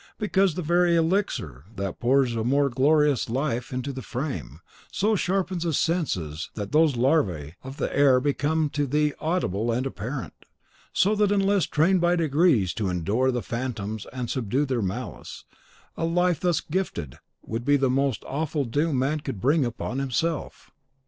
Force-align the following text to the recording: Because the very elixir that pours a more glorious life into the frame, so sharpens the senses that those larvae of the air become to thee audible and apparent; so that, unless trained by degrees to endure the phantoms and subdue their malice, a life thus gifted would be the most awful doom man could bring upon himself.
Because 0.17 0.55
the 0.55 0.63
very 0.63 0.95
elixir 0.95 1.65
that 1.75 1.99
pours 1.99 2.35
a 2.35 2.43
more 2.43 2.69
glorious 2.69 3.29
life 3.29 3.71
into 3.71 3.93
the 3.93 4.01
frame, 4.01 4.59
so 4.91 5.15
sharpens 5.15 5.61
the 5.61 5.73
senses 5.73 6.49
that 6.55 6.71
those 6.71 6.95
larvae 6.95 7.53
of 7.63 7.77
the 7.77 7.95
air 7.95 8.19
become 8.19 8.67
to 8.71 8.87
thee 8.87 9.13
audible 9.19 9.71
and 9.71 9.85
apparent; 9.85 10.33
so 10.91 11.13
that, 11.13 11.31
unless 11.31 11.67
trained 11.67 12.01
by 12.01 12.15
degrees 12.15 12.73
to 12.73 12.89
endure 12.89 13.31
the 13.31 13.43
phantoms 13.43 14.07
and 14.11 14.31
subdue 14.31 14.65
their 14.65 14.81
malice, 14.81 15.45
a 15.95 16.03
life 16.05 16.39
thus 16.39 16.61
gifted 16.61 17.19
would 17.45 17.63
be 17.63 17.77
the 17.77 17.87
most 17.87 18.23
awful 18.25 18.65
doom 18.65 18.97
man 18.97 19.19
could 19.19 19.39
bring 19.39 19.63
upon 19.63 19.99
himself. 19.99 20.71